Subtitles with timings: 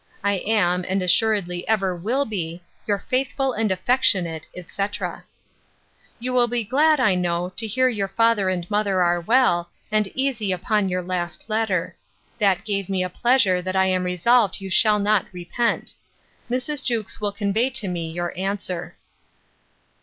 [0.23, 5.25] I am, and assuredly ever will be, 'Your faithful and affectionate, etc.'
[6.17, 10.07] 'You will be glad, I know, to hear your father and mother are well, and
[10.15, 11.95] easy upon your last letter.
[12.39, 15.93] That gave me a pleasure that I am resolved you shall not repent.
[16.49, 16.83] Mrs.
[16.83, 18.95] Jewkes will convey to me your answer.